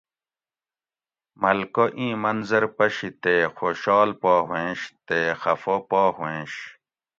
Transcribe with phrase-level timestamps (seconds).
[1.41, 6.53] ملکہ ایں منظر پشی تے خوشال پا ہوئنش تے خفہ پا ہوئنش